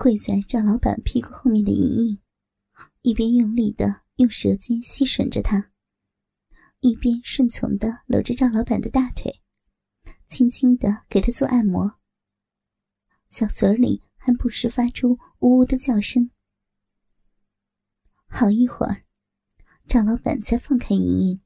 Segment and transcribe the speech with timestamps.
[0.00, 2.18] 跪在赵老板屁股后面的莹莹，
[3.02, 5.72] 一边用力的用舌尖吸吮着他，
[6.80, 9.42] 一边顺从的搂着赵老板的大腿，
[10.26, 11.98] 轻轻的给他做按摩。
[13.28, 16.30] 小嘴里还不时发出呜呜的叫声。
[18.26, 19.04] 好一会儿，
[19.86, 21.40] 赵老板才放开莹莹，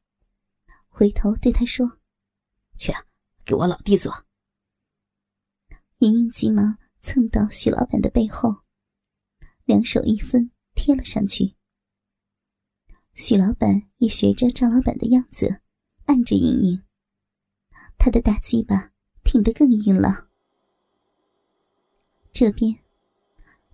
[0.86, 1.98] 回头对他说
[2.78, 2.92] ：“去，
[3.44, 4.24] 给我老弟做。”
[5.98, 8.62] 莹莹急忙蹭到许老板的背后，
[9.66, 11.54] 两手一分贴了上去。
[13.12, 15.60] 许老板也学着赵老板的样子，
[16.06, 16.82] 按着莹莹，
[17.98, 18.90] 他的大鸡巴
[19.22, 20.28] 挺得更硬了。
[22.32, 22.74] 这边，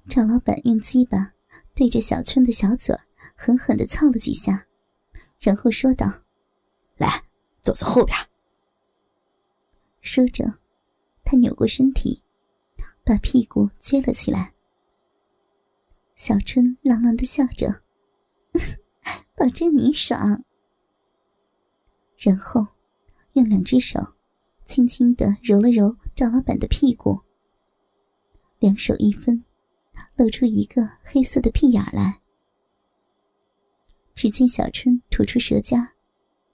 [0.09, 1.33] 赵老板用鸡巴
[1.73, 2.99] 对着小春的小嘴
[3.37, 4.67] 狠狠的操了几下，
[5.39, 6.25] 然后说道
[6.99, 7.23] ：“来，
[7.63, 8.19] 坐坐后边。”
[10.03, 10.59] 说着。
[11.23, 12.21] 他扭过身体，
[13.11, 14.55] 把屁股撅了起来。
[16.15, 17.83] 小春朗朗的笑着，
[19.37, 20.45] 保证你爽。
[22.17, 22.65] 然后，
[23.33, 23.99] 用两只手
[24.65, 27.19] 轻轻的揉了揉赵老板的屁股，
[28.61, 29.45] 两手一分，
[30.15, 32.21] 露出一个黑色的屁眼来。
[34.15, 35.85] 只见小春吐出舌尖，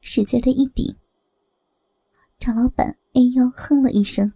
[0.01, 0.97] 使劲的一顶。
[2.39, 4.33] 赵老板哎呦哼了一声。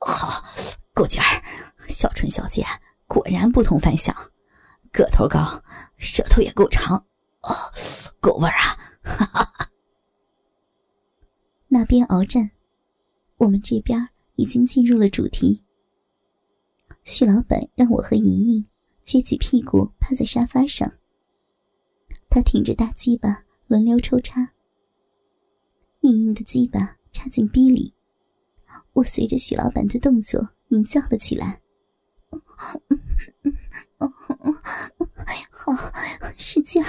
[0.00, 0.42] 好，
[0.94, 1.42] 够劲儿！
[1.88, 2.64] 小春小姐
[3.06, 4.14] 果然不同凡响，
[4.92, 5.62] 个头高，
[5.98, 6.96] 舌头也够长，
[7.42, 7.52] 哦，
[8.20, 8.78] 够味儿啊！
[9.02, 9.70] 哈哈。
[11.66, 12.48] 那边鏖战，
[13.38, 15.62] 我们这边已经进入了主题。
[17.02, 18.64] 徐老板让我和莹莹
[19.04, 20.90] 撅起屁股趴在沙发上，
[22.30, 24.48] 他挺着大鸡巴轮流抽插，
[26.00, 27.92] 莹莹的鸡巴插进逼里。
[28.92, 31.62] 我随着徐老板的动作，鸣叫了起来。
[35.50, 35.72] 好
[36.36, 36.88] 使劲儿，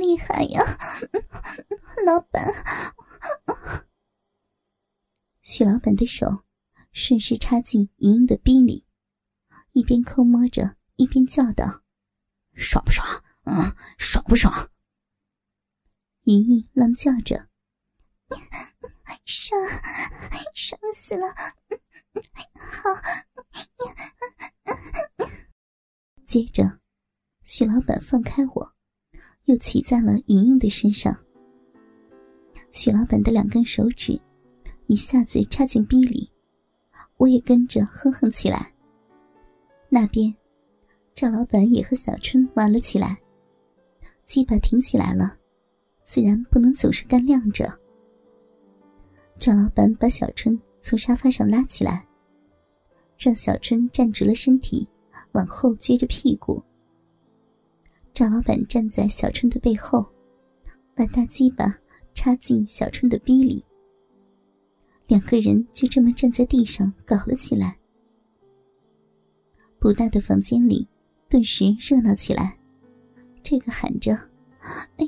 [0.00, 0.62] 厉害呀，
[2.04, 2.52] 老板！
[5.40, 6.44] 许老板的手
[6.92, 8.84] 顺势插进莹莹的逼里，
[9.72, 11.82] 一边抠摸着，一边叫道
[12.54, 13.06] ：“爽不爽？
[13.44, 14.70] 嗯，爽不爽？”
[16.24, 17.48] 莹莹浪叫着。
[19.24, 19.60] 爽，
[20.54, 21.32] 爽死了！
[22.58, 22.90] 好。
[26.26, 26.78] 接着，
[27.44, 28.72] 许老板放开我，
[29.44, 31.16] 又骑在了莹莹的身上。
[32.70, 34.20] 许老板的两根手指
[34.86, 36.30] 一下子插进逼里，
[37.16, 38.72] 我也跟着哼哼起来。
[39.88, 40.34] 那边，
[41.14, 43.18] 赵老板也和小春玩了起来，
[44.24, 45.36] 鸡巴挺起来了，
[46.02, 47.64] 自然不能总是干晾着。
[49.38, 52.06] 赵老板把小春从沙发上拉起来，
[53.18, 54.88] 让小春站直了身体，
[55.32, 56.62] 往后撅着屁股。
[58.14, 60.06] 赵老板站在小春的背后，
[60.94, 61.76] 把大鸡巴
[62.14, 63.64] 插进小春的逼里。
[65.06, 67.76] 两个人就这么站在地上搞了起来。
[69.80, 70.86] 不大的房间里
[71.28, 72.58] 顿时热闹起来，
[73.42, 74.14] 这个喊着。
[74.96, 75.06] 哎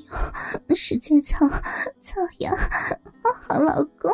[0.68, 1.48] 呦，使劲操
[2.00, 2.50] 操呀！
[3.42, 4.10] 好老公，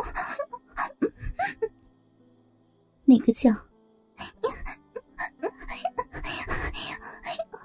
[3.05, 3.51] 那个叫，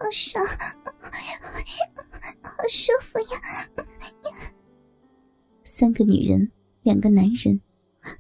[0.03, 0.45] 好爽，
[2.43, 3.69] 好舒服呀！
[5.63, 6.51] 三个女人，
[6.83, 7.61] 两个男人，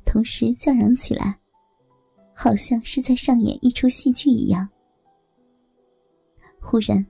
[0.04, 1.41] 同时叫嚷起来，
[2.34, 4.69] 好像是在上演一出戏剧一样。
[6.60, 7.04] 忽然。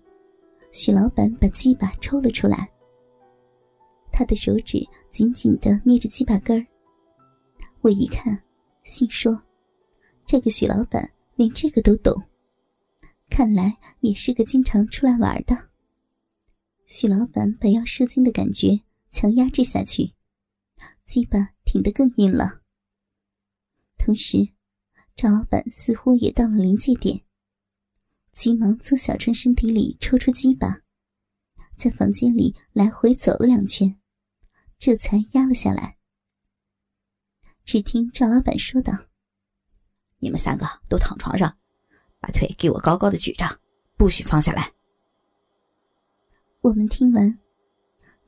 [0.70, 2.66] 许老板把鸡巴抽了出来，
[4.10, 6.66] 他的手指紧紧的捏着鸡巴根儿。
[7.82, 8.42] 我一看，
[8.82, 9.38] 心说
[10.24, 12.14] ：“这个许老板连这个都懂，
[13.34, 15.70] 看来也是个经常出来玩的。”
[16.84, 20.12] 许老板把要射精的感觉强压制下去，
[21.06, 22.60] 鸡巴挺得更硬了。
[23.96, 24.52] 同时，
[25.16, 27.22] 赵老板似乎也到了临界点。
[28.34, 30.82] 急忙从小春身体里抽出鸡巴，
[31.78, 33.98] 在房间里来回走了两圈，
[34.78, 35.96] 这才压了下来。
[37.64, 38.92] 只听赵老板说道
[40.20, 41.56] ：“你们三个都躺床上，
[42.22, 43.60] 把腿给我高高的举着，
[43.96, 44.72] 不许放下来。”
[46.62, 47.38] 我们听完，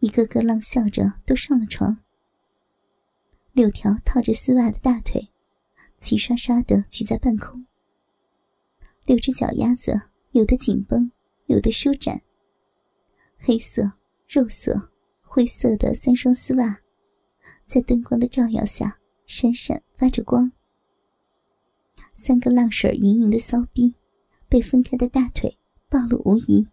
[0.00, 1.96] 一个个浪笑着都上了床。
[3.52, 5.30] 六条套着丝袜的大腿，
[5.98, 7.64] 齐刷刷的举在半空。
[9.06, 10.02] 六只脚丫子，
[10.32, 11.08] 有的紧绷，
[11.46, 12.20] 有的舒展。
[13.38, 13.92] 黑色、
[14.26, 14.90] 肉色、
[15.22, 16.76] 灰色的三双丝袜，
[17.66, 20.50] 在灯光的照耀下闪闪发着光。
[22.14, 23.94] 三个浪水盈盈的骚逼，
[24.48, 25.58] 被分开的大腿
[25.88, 26.66] 暴露无遗，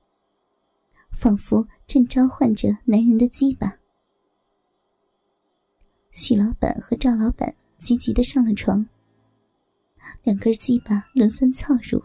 [1.12, 3.76] 仿佛正召唤着男人的鸡巴。
[6.12, 8.86] 许老板和赵老板急急的上了床，
[10.24, 12.02] 两根鸡巴轮番操入。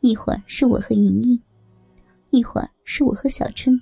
[0.00, 1.42] 一会儿是我和莹莹，
[2.30, 3.80] 一会儿是我和小春，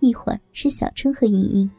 [0.00, 1.70] 一会儿是小春和莹莹。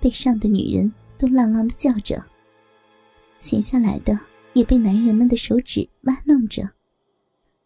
[0.00, 2.22] 被上的女人都浪浪的叫着，
[3.38, 4.18] 闲下来的
[4.54, 6.68] 也被男人们的手指挖弄着，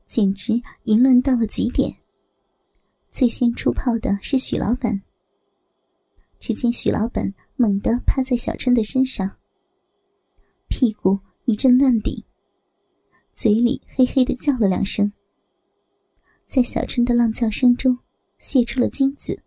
[0.07, 1.95] 简直淫乱到了极点。
[3.11, 5.01] 最先出炮的是许老板。
[6.39, 9.31] 只见许老板猛地趴在小春的身上，
[10.69, 12.25] 屁股一阵乱顶，
[13.35, 15.13] 嘴里嘿嘿的叫了两声，
[16.47, 17.99] 在小春的浪叫声中
[18.39, 19.43] 泄出了精子。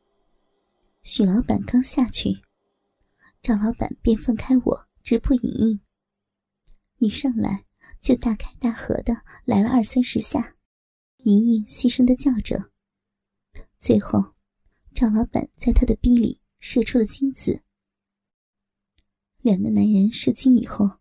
[1.02, 2.30] 许老板刚下去，
[3.42, 5.80] 赵老板便放开我，直扑莹莹。
[7.04, 7.66] 一上来
[8.00, 10.56] 就大开大合的来了二三十下，
[11.18, 12.72] 莹莹细声的叫着。
[13.78, 14.34] 最后，
[14.96, 16.40] 赵老板在他的逼里。
[16.66, 17.62] 射出了精子。
[19.42, 21.00] 两个男人射精以后，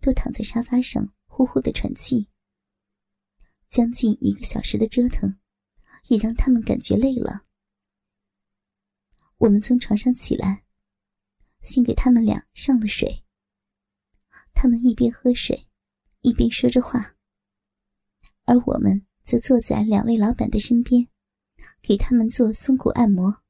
[0.00, 2.28] 都躺在沙发上呼呼的喘气。
[3.68, 5.36] 将近一个小时的折腾，
[6.06, 7.44] 也让他们感觉累了。
[9.38, 10.62] 我们从床上起来，
[11.62, 13.24] 先给他们俩上了水。
[14.60, 15.68] 他们一边喝水，
[16.22, 17.14] 一边说着话，
[18.44, 21.06] 而我们则坐在两位老板的身边，
[21.80, 23.40] 给他们做松骨按摩。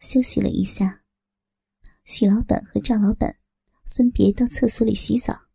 [0.00, 1.04] 休息了一下，
[2.02, 3.38] 许老板和赵老板
[3.84, 5.46] 分别到厕所里洗澡。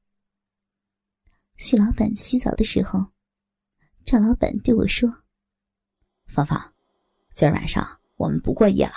[1.57, 3.07] 许老板洗澡的时候，
[4.05, 5.25] 赵老板对我说
[6.27, 6.73] ：“芳芳，
[7.35, 8.93] 今儿晚上我们不过夜了。”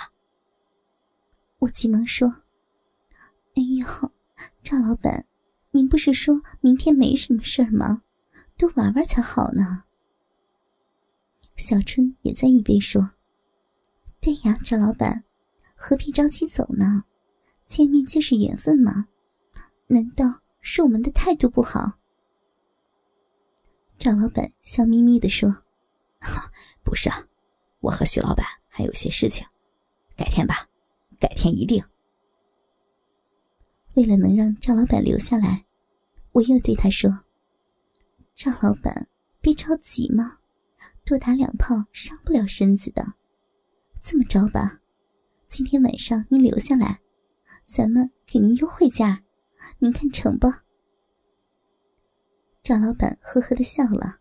[1.59, 2.29] 我急忙说
[3.55, 3.85] ：“哎呦，
[4.69, 5.25] 赵老板，
[5.71, 8.03] 您不是说明天没什么事儿吗？
[8.57, 9.85] 多玩玩才好呢。”
[11.55, 13.11] 小春也在一边说
[14.19, 15.23] ：“对呀，赵老板。”
[15.73, 17.05] 何必着急走呢？
[17.65, 19.07] 见面就是缘分嘛，
[19.87, 21.99] 难道是我们的态度不好？
[23.97, 25.63] 赵老板笑眯眯的说
[26.83, 27.25] ：“不是啊，
[27.79, 29.47] 我和徐老板还有些事情，
[30.17, 30.67] 改天吧，
[31.21, 31.81] 改天一定。”
[33.97, 35.65] 为了能让赵老板留下来，
[36.31, 37.09] 我又对他说
[38.35, 39.07] ：“赵老板，
[39.41, 40.37] 别着急嘛，
[41.03, 43.03] 多打两炮伤不了身子的，
[43.99, 44.79] 这么着吧。”
[45.49, 46.99] 今天晚上您留下来，
[47.65, 49.23] 咱们给您优惠价，
[49.79, 50.47] 您看成不？
[52.61, 54.19] 赵老板呵呵的笑了，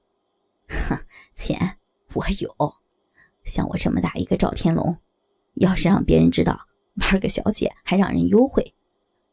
[0.69, 0.99] 哈，
[1.35, 1.77] 钱
[2.15, 2.75] 我有，
[3.45, 4.97] 像我这么大一个赵天龙，
[5.57, 8.75] 要是让别人知道玩个小姐还让人优惠，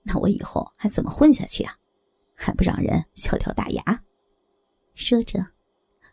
[0.03, 1.75] 那我以后还怎么混下去啊？
[2.35, 4.03] 还不让人笑掉大牙？
[4.94, 5.45] 说着，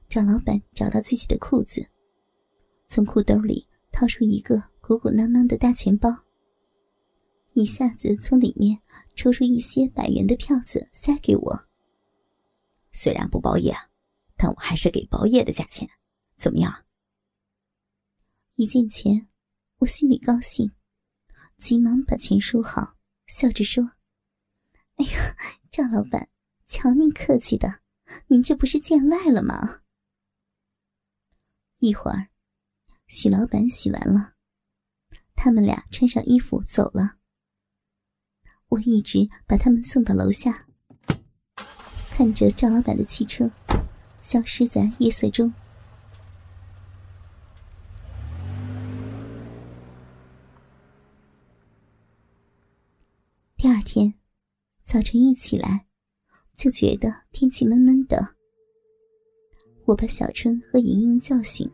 [0.08, 1.87] 张老板找到自己的裤子，
[2.87, 4.70] 从裤兜里掏出一个。
[4.81, 6.10] 鼓鼓囊囊的大钱包，
[7.52, 8.76] 一下子从里面
[9.14, 11.69] 抽出一些百元的票子塞给我。
[12.90, 13.72] 虽然不包夜，
[14.37, 15.88] 但我还是给包夜的价钱，
[16.37, 16.75] 怎么样？
[18.56, 19.28] 一见钱，
[19.78, 20.72] 我心里高兴，
[21.58, 22.96] 急忙把钱收好，
[23.31, 23.93] 笑着说
[24.99, 25.37] ：“哎呀，
[25.71, 26.29] 赵老板，
[26.67, 27.81] 瞧您客气的，
[28.27, 29.83] 您这不是见外了吗？”
[31.78, 32.28] 一会儿，
[33.07, 34.35] 许老板洗完了。
[35.37, 37.16] 他们俩穿上衣服走了，
[38.69, 40.66] 我一直把他们送到楼下，
[42.11, 43.49] 看着赵老板的汽车
[44.21, 45.50] 消失在夜色中。
[53.57, 54.14] 第二天
[54.92, 55.87] 早晨一起来，
[56.56, 58.26] 就觉得天气闷闷的。
[59.85, 61.70] 我把小春和莹莹叫醒，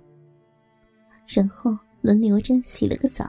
[1.26, 3.24] 然后轮流着洗了个澡。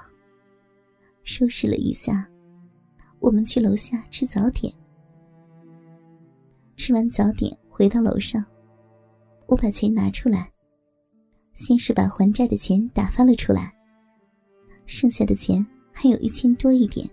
[1.23, 2.29] 收拾了一下，
[3.21, 4.73] 我们去楼下吃早点。
[6.75, 8.43] 吃完早点回到楼上，
[9.45, 10.51] 我把钱拿出来，
[11.53, 13.73] 先是把还债的钱打发了出来，
[14.85, 17.09] 剩下的钱还有一千多一点。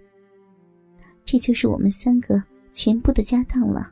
[1.25, 2.43] 这就是我们三个
[2.75, 3.91] 全部的家当了。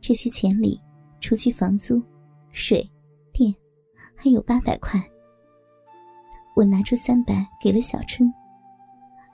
[0.00, 0.80] 这些钱里，
[1.20, 2.00] 除去房租、
[2.52, 2.88] 水
[3.32, 3.54] 电，
[4.14, 4.98] 还有八百块。
[6.54, 8.32] 我拿出三百给了小春。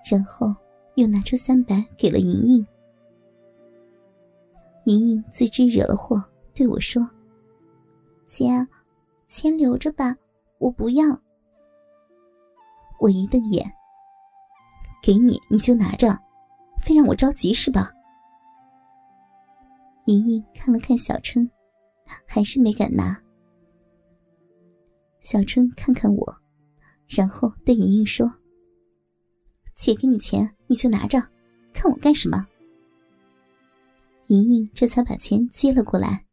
[0.05, 0.55] 然后
[0.97, 2.67] 又拿出三百给了莹莹。
[4.85, 6.23] 莹莹自知惹了祸，
[6.53, 7.09] 对我说
[8.29, 8.47] ：“姐，
[9.27, 10.15] 钱留着吧，
[10.59, 11.19] 我不要。”
[13.01, 13.65] 我一瞪眼
[15.03, 16.19] ：“给你你就拿着，
[16.85, 17.91] 非让我着急是吧？”
[20.07, 21.51] 莹莹看了看小春，
[22.27, 23.19] 还是没敢拿。
[25.21, 26.37] 小春看看我，
[27.09, 28.31] 然后对莹莹说
[29.75, 31.19] ：“姐给你钱，你就拿着，
[31.73, 32.47] 看我干什么？”
[34.29, 36.24] 莹莹这才把钱接了过来。